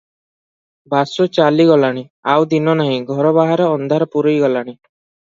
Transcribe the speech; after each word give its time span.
ବାସୁ 0.93 1.25
ଚାଲି 1.37 1.67
ଗଲାଣି, 1.71 2.01
ଆଉ 2.35 2.47
ଦିନ 2.53 2.73
ନାହିଁ, 2.79 2.95
ଘର 3.11 3.33
ବାହାର 3.39 3.67
ଅନ୍ଧାର 3.75 4.07
ପୂରି 4.17 4.33
ଗଲାଣି। 4.45 4.75